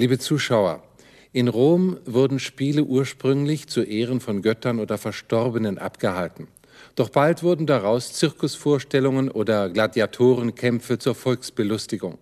[0.00, 0.82] Liebe Zuschauer,
[1.30, 6.48] in Rom wurden Spiele ursprünglich zu Ehren von Göttern oder Verstorbenen abgehalten.
[6.94, 12.16] Doch bald wurden daraus Zirkusvorstellungen oder Gladiatorenkämpfe zur Volksbelustigung.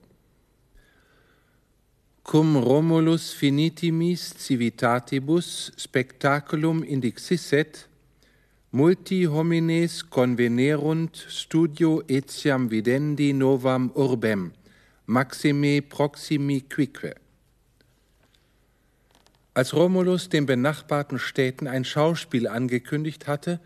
[2.25, 7.89] Cum Romulus finitimis civitatibus spectaculum indixisset,
[8.73, 14.51] multi homines convenerunt studio etiam videndi novam urbem,
[15.07, 17.15] maxime proximi quique.
[19.59, 23.59] Als Romulus den benachbarten Städten ein Schauspiel angekündigt hatte,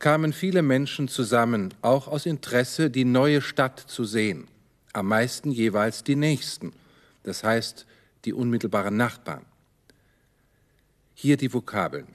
[0.00, 4.48] kamen viele Menschen zusammen, auch aus Interesse, die neue Stadt zu sehen,
[4.92, 6.72] am meisten jeweils die nächsten,
[7.22, 7.86] das heißt
[8.24, 9.46] die unmittelbaren Nachbarn.
[11.14, 12.08] Hier die Vokabeln.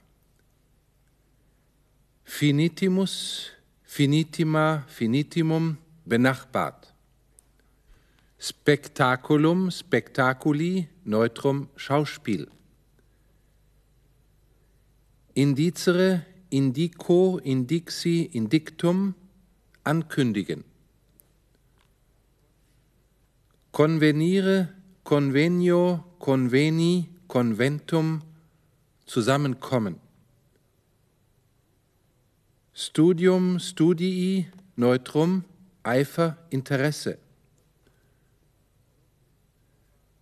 [2.22, 3.46] Finitimus,
[3.82, 6.92] finitima, finitimum, benachbart.
[8.38, 12.48] Spectaculum, spectaculi, neutrum, Schauspiel.
[15.38, 19.14] Indicere, indico, indixi, indictum,
[19.84, 20.64] ankündigen.
[23.70, 24.68] Convenire,
[25.04, 28.22] convenio, conveni, conventum,
[29.06, 30.00] zusammenkommen.
[32.72, 35.44] Studium, studii, neutrum,
[35.84, 37.18] Eifer, Interesse.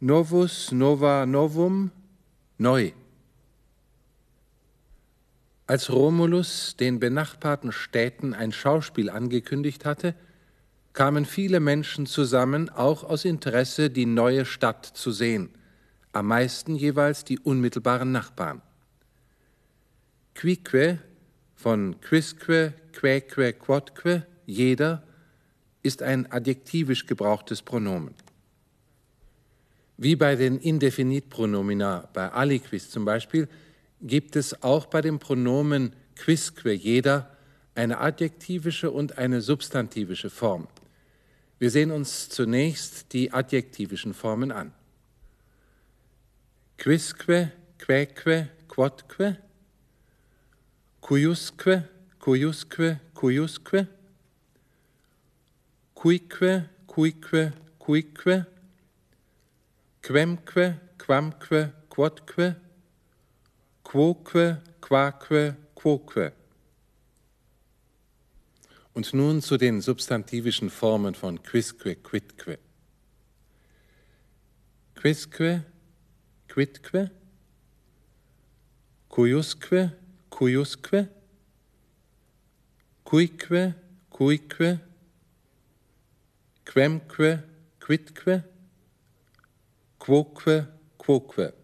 [0.01, 1.92] Novus, nova, novum,
[2.59, 3.04] neu.
[5.67, 10.15] Als Romulus den benachbarten Städten ein Schauspiel angekündigt hatte,
[10.93, 15.48] kamen viele Menschen zusammen, auch aus Interesse, die neue Stadt zu sehen,
[16.12, 18.61] am meisten jeweils die unmittelbaren Nachbarn.
[20.35, 20.98] Quique
[21.55, 25.02] von quisque, quaeque, quodque, jeder,
[25.83, 28.14] ist ein adjektivisch gebrauchtes Pronomen.
[29.96, 33.48] Wie bei den Indefinitpronomina bei aliquis zum Beispiel,
[34.05, 37.37] gibt es auch bei dem Pronomen quisque jeder
[37.75, 40.69] eine adjektivische und eine substantivische Form.
[41.59, 44.73] Wir sehen uns zunächst die adjektivischen Formen an.
[46.77, 49.39] Quisque, quaeque, quodque,
[51.01, 51.89] cuiusque,
[52.20, 53.87] cuiusque, cuiusque,
[55.95, 58.47] cuique, cuique, cuique,
[60.03, 62.57] quemque, quamque, quodque,
[63.95, 66.33] quoque, quaque, quoque.
[68.93, 72.59] Und nun zu den substantivischen Formen von quisque, quidque.
[74.97, 75.63] Quisque,
[76.49, 77.13] quidque,
[79.09, 79.93] cuiusque,
[80.29, 81.09] cuiusque,
[83.05, 83.75] cuique,
[84.11, 84.81] cuique,
[86.65, 87.45] quemque,
[87.79, 88.43] quidque,
[90.01, 90.67] quoque,
[90.99, 91.64] quoque.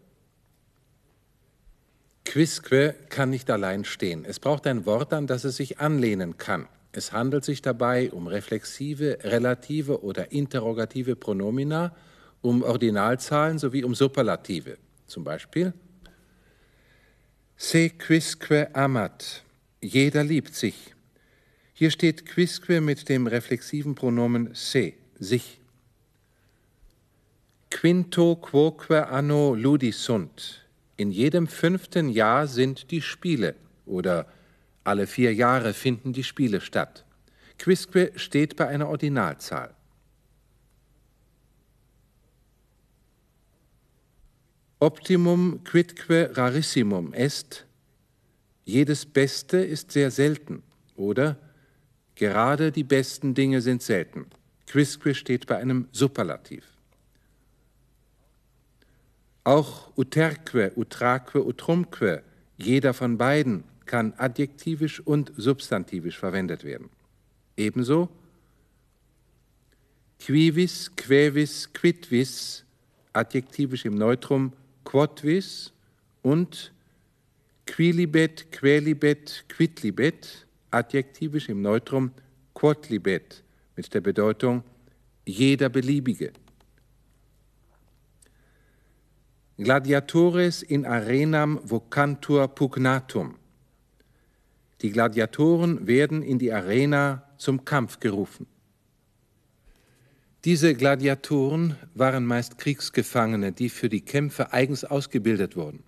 [2.25, 4.25] Quisque kann nicht allein stehen.
[4.25, 6.69] Es braucht ein Wort, an das es sich anlehnen kann.
[6.93, 11.95] Es handelt sich dabei um reflexive, relative oder interrogative Pronomina,
[12.43, 14.79] um Ordinalzahlen sowie um Superlative.
[15.07, 15.73] Zum Beispiel
[17.57, 19.45] Se quisque amat,
[19.83, 20.95] jeder liebt sich.
[21.75, 25.61] Hier steht quisque mit dem reflexiven Pronomen se, sich.
[27.71, 30.67] Quinto quoque anno ludisunt,
[31.01, 33.55] in jedem fünften Jahr sind die Spiele
[33.87, 34.27] oder
[34.85, 37.07] alle vier Jahre finden die Spiele statt.
[37.59, 39.75] Quisque steht bei einer Ordinalzahl.
[44.79, 47.65] Optimum quidque rarissimum est,
[48.67, 50.63] jedes Beste ist sehr selten
[50.97, 51.39] oder
[52.15, 54.27] gerade die besten Dinge sind selten.
[54.67, 56.65] Quisque steht bei einem Superlativ.
[59.45, 62.23] Auch uterque, utraque, utrumque,
[62.59, 66.91] jeder von beiden, kann adjektivisch und substantivisch verwendet werden.
[67.57, 68.09] Ebenso
[70.21, 72.65] quivis, quevis, quidvis,
[73.13, 74.53] adjektivisch im Neutrum
[74.85, 75.73] quodvis
[76.23, 76.73] und
[77.67, 82.13] quilibet, quelibet, quidlibet, adjektivisch im Neutrum
[82.55, 83.43] quodlibet
[83.77, 84.63] mit der Bedeutung
[85.27, 86.33] jeder beliebige.
[89.63, 93.35] Gladiatores in arenam vocantur pugnatum.
[94.81, 98.47] Die Gladiatoren werden in die Arena zum Kampf gerufen.
[100.47, 105.85] Diese Gladiatoren waren meist Kriegsgefangene, die für die Kämpfe eigens ausgebildet wurden.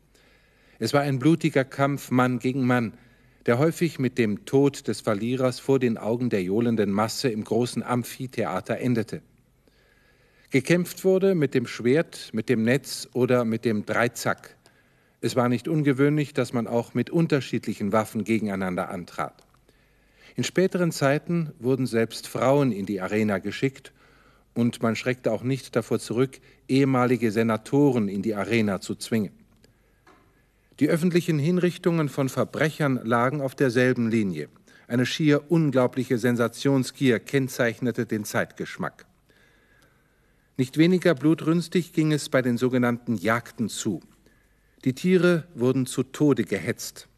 [0.78, 2.92] Es war ein blutiger Kampf Mann gegen Mann,
[3.46, 7.82] der häufig mit dem Tod des Verlierers vor den Augen der johlenden Masse im großen
[7.82, 9.22] Amphitheater endete.
[10.52, 14.54] Gekämpft wurde mit dem Schwert, mit dem Netz oder mit dem Dreizack.
[15.22, 19.46] Es war nicht ungewöhnlich, dass man auch mit unterschiedlichen Waffen gegeneinander antrat.
[20.36, 23.94] In späteren Zeiten wurden selbst Frauen in die Arena geschickt
[24.52, 26.38] und man schreckte auch nicht davor zurück,
[26.68, 29.32] ehemalige Senatoren in die Arena zu zwingen.
[30.80, 34.50] Die öffentlichen Hinrichtungen von Verbrechern lagen auf derselben Linie.
[34.86, 39.06] Eine schier unglaubliche Sensationsgier kennzeichnete den Zeitgeschmack.
[40.56, 44.00] Nicht weniger blutrünstig ging es bei den sogenannten Jagden zu.
[44.84, 47.08] Die Tiere wurden zu Tode gehetzt.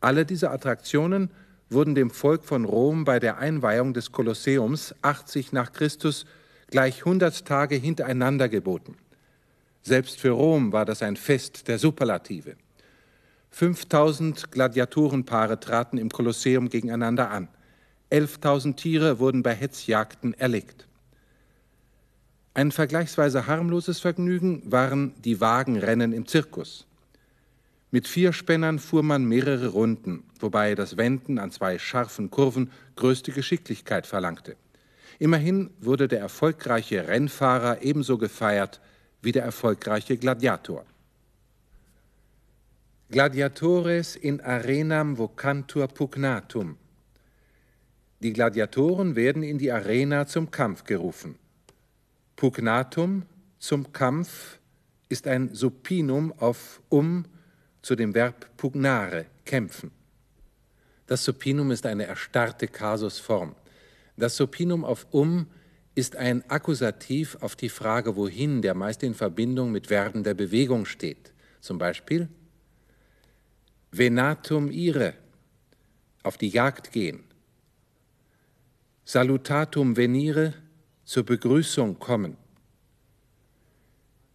[0.00, 1.30] Alle diese Attraktionen
[1.70, 6.26] wurden dem Volk von Rom bei der Einweihung des Kolosseums 80 nach Christus
[6.68, 8.96] gleich 100 Tage hintereinander geboten.
[9.82, 12.56] Selbst für Rom war das ein Fest der Superlative.
[13.50, 17.48] 5000 Gladiatorenpaare traten im Kolosseum gegeneinander an.
[18.12, 20.86] 11.000 Tiere wurden bei Hetzjagden erlegt.
[22.52, 26.86] Ein vergleichsweise harmloses Vergnügen waren die Wagenrennen im Zirkus.
[27.92, 33.32] Mit vier Spännern fuhr man mehrere Runden, wobei das Wenden an zwei scharfen Kurven größte
[33.32, 34.56] Geschicklichkeit verlangte.
[35.18, 38.80] Immerhin wurde der erfolgreiche Rennfahrer ebenso gefeiert
[39.22, 40.84] wie der erfolgreiche Gladiator.
[43.10, 46.76] Gladiatores in arenam vocantur pugnatum.
[48.20, 51.39] Die Gladiatoren werden in die Arena zum Kampf gerufen.
[52.40, 53.24] Pugnatum
[53.58, 54.60] zum Kampf
[55.10, 57.26] ist ein Supinum auf um
[57.82, 59.90] zu dem Verb pugnare, kämpfen.
[61.06, 63.54] Das Supinum ist eine erstarrte Kasusform.
[64.16, 65.48] Das Supinum auf um
[65.94, 70.86] ist ein Akkusativ auf die Frage wohin, der meist in Verbindung mit Verben der Bewegung
[70.86, 71.34] steht.
[71.60, 72.26] Zum Beispiel
[73.92, 75.12] venatum ire,
[76.22, 77.22] auf die Jagd gehen.
[79.04, 80.54] Salutatum venire,
[81.10, 82.36] zur Begrüßung kommen.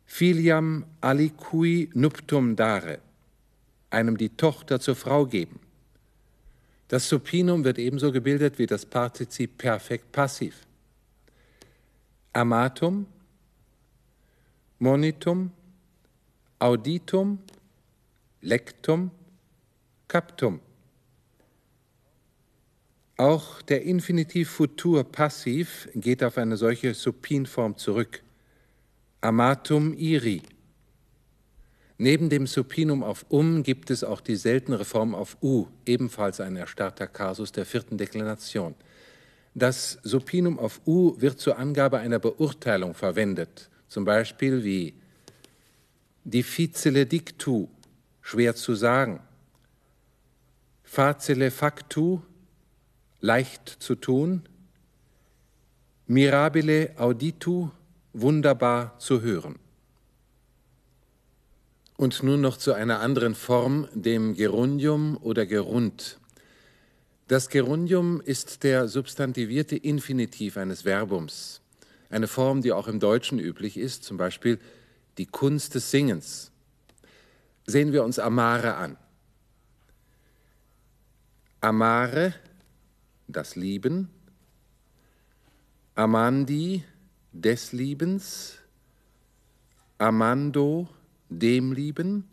[0.06, 3.00] Filiam alicui nuptum dare,
[3.92, 5.62] einem die Tochter zur Frau geben.
[6.90, 10.68] Das Supinum wird ebenso gebildet wie das Partizip Perfekt passiv.
[12.34, 13.06] Amatum,
[14.80, 15.52] Monitum,
[16.60, 17.40] Auditum,
[18.42, 19.12] Lectum,
[20.10, 20.60] Captum.
[23.18, 28.22] Auch der Infinitiv Futur passiv geht auf eine solche Supinform zurück.
[29.22, 30.42] Amatum iri.
[31.98, 36.58] Neben dem Supinum auf um gibt es auch die seltene Form auf u, ebenfalls ein
[36.58, 38.76] erstarrter Kasus der vierten Deklination.
[39.54, 44.94] Das Supinum auf u wird zur Angabe einer Beurteilung verwendet, zum Beispiel wie
[46.26, 47.70] difficile dictu,
[48.22, 49.22] schwer zu sagen,
[50.84, 52.22] facile factu,
[53.26, 54.44] leicht zu tun,
[56.06, 57.72] mirabile auditu,
[58.14, 59.58] wunderbar zu hören.
[61.98, 66.20] Und nun noch zu einer anderen Form, dem Gerundium oder Gerund.
[67.28, 71.62] Das Gerundium ist der substantivierte Infinitiv eines Verbums,
[72.12, 74.60] eine Form, die auch im Deutschen üblich ist, zum Beispiel
[75.18, 76.52] die Kunst des Singens.
[77.66, 78.98] Sehen wir uns Amare an.
[81.62, 82.36] Amare,
[83.28, 84.10] das Lieben,
[85.96, 86.84] Amandi,
[87.32, 88.60] des Liebens,
[89.98, 90.90] Amando,
[91.30, 92.28] dem Lieben,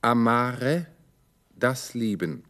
[0.00, 0.86] amare,
[1.56, 2.44] das Lieben.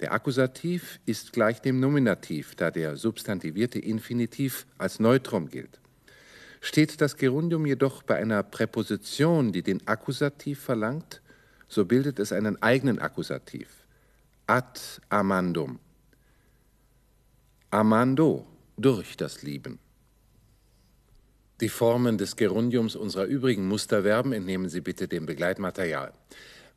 [0.00, 5.78] Der Akkusativ ist gleich dem Nominativ, da der substantivierte Infinitiv als Neutrum gilt.
[6.62, 11.20] Steht das Gerundium jedoch bei einer Präposition, die den Akkusativ verlangt,
[11.68, 13.68] so bildet es einen eigenen Akkusativ.
[14.46, 15.78] Ad amandum.
[17.70, 18.46] Amando,
[18.76, 19.78] durch das Lieben.
[21.60, 26.12] Die Formen des Gerundiums unserer übrigen Musterverben entnehmen Sie bitte dem Begleitmaterial.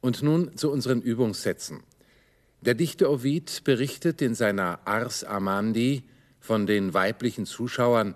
[0.01, 1.81] Und nun zu unseren Übungssätzen.
[2.61, 6.03] Der Dichter Ovid berichtet in seiner Ars Amandi
[6.39, 8.15] von den weiblichen Zuschauern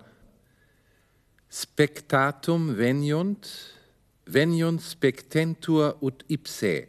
[1.50, 3.74] Spectatum veniunt,
[4.26, 6.86] veniunt spectentur ut ipse.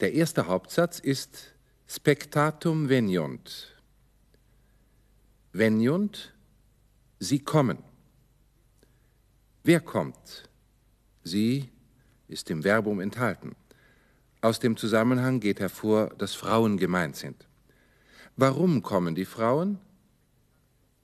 [0.00, 1.54] Der erste Hauptsatz ist
[1.88, 3.77] Spectatum veniunt.
[5.52, 6.34] Veniunt
[7.18, 7.78] Sie kommen.
[9.64, 10.48] Wer kommt?
[11.24, 11.70] Sie
[12.28, 13.56] ist im Verbum enthalten.
[14.40, 17.48] Aus dem Zusammenhang geht hervor, dass Frauen gemeint sind.
[18.36, 19.78] Warum kommen die Frauen?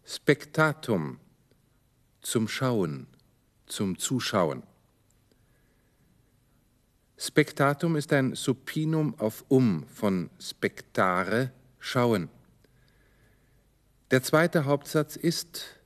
[0.04, 1.18] Spektatum,
[2.20, 3.06] zum Schauen,
[3.66, 4.62] zum Zuschauen.
[7.16, 12.28] Spektatum ist ein Supinum auf um von spektare, schauen.
[14.10, 15.80] Der zweite Hauptsatz ist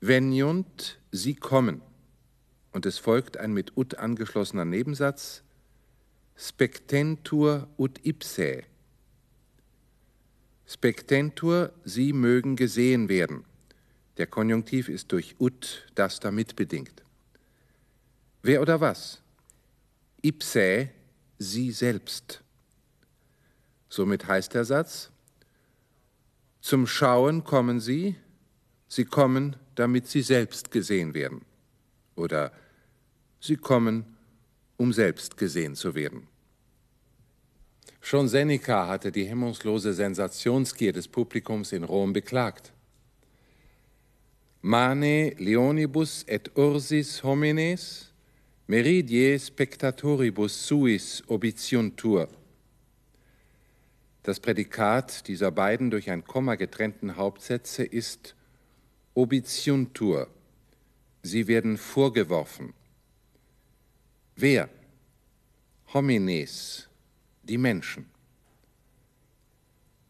[0.00, 1.82] veniunt, sie kommen.
[2.72, 5.42] Und es folgt ein mit ut angeschlossener Nebensatz,
[6.36, 8.64] spectentur ut ipsae.
[10.66, 13.44] Spectentur, sie mögen gesehen werden.
[14.18, 17.02] Der Konjunktiv ist durch ut, das damit bedingt.
[18.42, 19.20] Wer oder was?
[20.22, 20.90] Ipsae,
[21.38, 22.42] sie selbst.
[23.88, 25.10] Somit heißt der Satz,
[26.60, 28.16] zum Schauen kommen sie,
[28.86, 31.42] sie kommen, damit sie selbst gesehen werden.
[32.16, 32.52] Oder
[33.40, 34.16] sie kommen,
[34.76, 36.26] um selbst gesehen zu werden.
[38.00, 42.72] Schon Seneca hatte die hemmungslose Sensationsgier des Publikums in Rom beklagt.
[44.62, 48.12] Mane leonibus et ursis homines
[48.66, 52.28] meridie spectatoribus suis obitiuntur.
[54.22, 58.34] Das Prädikat dieser beiden durch ein Komma getrennten Hauptsätze ist
[59.14, 60.28] obitiuntur.
[61.22, 62.74] Sie werden vorgeworfen.
[64.36, 64.68] Wer?
[65.92, 66.88] Homines,
[67.42, 68.06] die Menschen.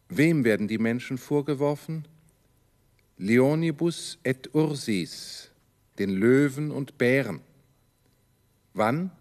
[0.09, 2.05] Wem werden die Menschen vorgeworfen?
[3.17, 5.51] Leonibus et Ursis,
[5.99, 7.39] den Löwen und Bären.
[8.73, 9.11] Wann?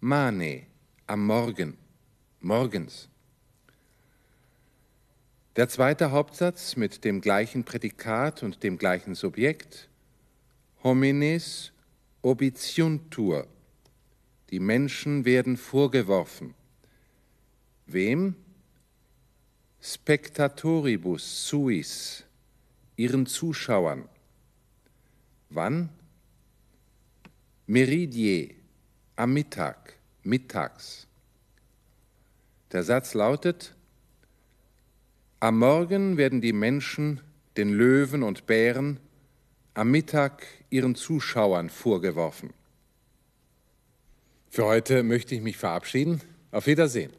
[0.00, 0.66] Mane,
[1.06, 1.78] am Morgen,
[2.40, 3.08] morgens.
[5.56, 9.88] Der zweite Hauptsatz mit dem gleichen Prädikat und dem gleichen Subjekt,
[10.82, 11.72] homines
[12.22, 13.46] obitiuntur,
[14.50, 16.54] die Menschen werden vorgeworfen.
[17.86, 18.34] Wem?
[19.80, 22.24] Spectatoribus suis,
[22.96, 24.08] ihren Zuschauern.
[25.50, 25.88] Wann?
[27.66, 28.56] Meridie,
[29.14, 29.94] am Mittag,
[30.24, 31.06] mittags.
[32.72, 33.76] Der Satz lautet,
[35.44, 37.20] am Morgen werden die Menschen
[37.58, 38.98] den Löwen und Bären,
[39.74, 42.54] am Mittag ihren Zuschauern vorgeworfen.
[44.48, 46.22] Für heute möchte ich mich verabschieden.
[46.50, 47.12] Auf Wiedersehen.